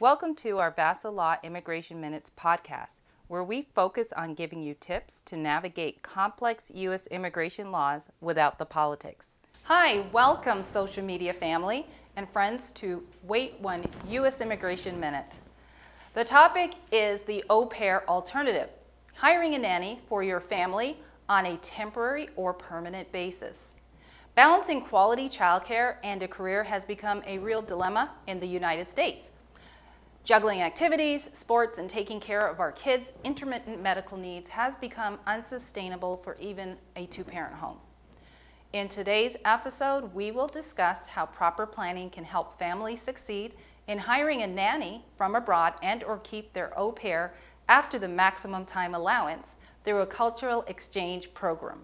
[0.00, 5.20] Welcome to our VASA Law Immigration Minutes podcast, where we focus on giving you tips
[5.26, 7.06] to navigate complex U.S.
[7.08, 9.40] immigration laws without the politics.
[9.64, 11.86] Hi, welcome, social media family
[12.16, 14.40] and friends, to Wait One U.S.
[14.40, 15.34] Immigration Minute.
[16.14, 18.70] The topic is the au pair alternative
[19.12, 20.96] hiring a nanny for your family
[21.28, 23.72] on a temporary or permanent basis.
[24.34, 29.30] Balancing quality childcare and a career has become a real dilemma in the United States.
[30.22, 36.18] Juggling activities, sports, and taking care of our kids' intermittent medical needs has become unsustainable
[36.18, 37.78] for even a two parent home.
[38.74, 43.54] In today's episode, we will discuss how proper planning can help families succeed
[43.88, 47.34] in hiring a nanny from abroad and or keep their au pair
[47.68, 51.80] after the maximum time allowance through a cultural exchange program.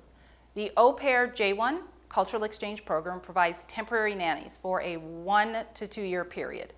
[0.54, 6.02] The Au Pair J1 Cultural Exchange Program provides temporary nannies for a one to two
[6.02, 6.72] year period.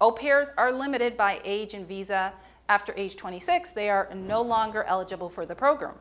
[0.00, 2.32] Au pairs are limited by age and visa.
[2.68, 5.94] After age 26, they are no longer eligible for the program.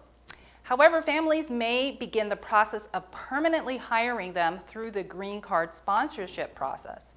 [0.63, 6.55] However, families may begin the process of permanently hiring them through the green card sponsorship
[6.55, 7.13] process.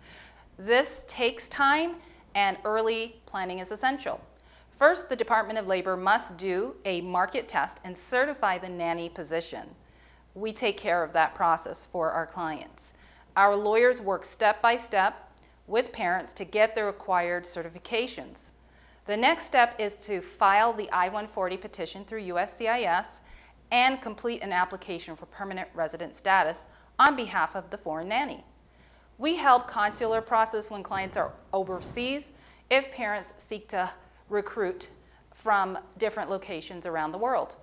[0.59, 1.97] This takes time
[2.35, 4.21] and early planning is essential.
[4.79, 9.67] First, the Department of Labor must do a market test and certify the nanny position.
[10.35, 12.93] We take care of that process for our clients.
[13.37, 15.26] Our lawyers work step by step
[15.67, 18.51] with parents to get the required certifications.
[19.07, 23.21] The next step is to file the I 140 petition through USCIS
[23.71, 26.67] and complete an application for permanent resident status
[26.99, 28.45] on behalf of the foreign nanny.
[29.19, 32.33] We help consular process when clients are overseas
[32.71, 33.91] if parents seek to
[34.29, 34.89] recruit
[35.35, 37.57] from different locations around the world.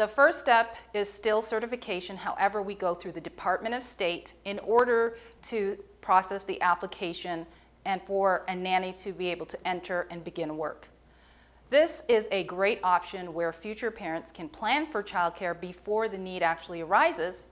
[0.00, 2.16] The first step is still certification.
[2.16, 7.44] However, we go through the Department of State in order to process the application
[7.84, 10.88] and for a nanny to be able to enter and begin work.
[11.68, 16.42] This is a great option where future parents can plan for childcare before the need
[16.42, 17.44] actually arises,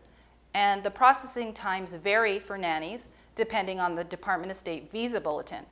[0.54, 5.66] and the processing times vary for nannies depending on the Department of State visa bulletin,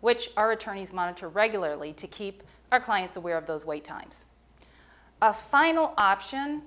[0.00, 4.26] which our attorneys monitor regularly to keep our clients aware of those wait times.
[5.22, 6.62] A final option,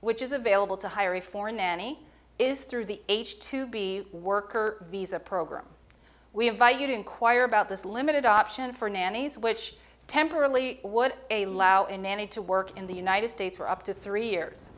[0.00, 2.00] which is available to hire a foreign nanny,
[2.38, 5.64] is through the H-2B worker visa program.
[6.32, 9.74] We invite you to inquire about this limited option for nannies, which
[10.08, 14.28] temporarily would allow a nanny to work in the United States for up to three
[14.28, 14.70] years.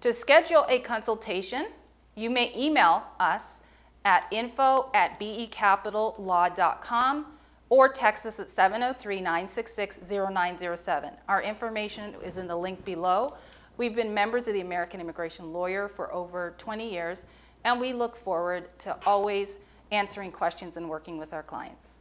[0.00, 1.68] To schedule a consultation,
[2.14, 3.60] you may email us
[4.04, 7.26] at info at becapital.law.com
[7.72, 11.10] or text us at 703 966 0907.
[11.26, 13.32] Our information is in the link below.
[13.78, 17.24] We've been members of the American Immigration Lawyer for over 20 years,
[17.64, 19.56] and we look forward to always
[19.90, 21.91] answering questions and working with our clients.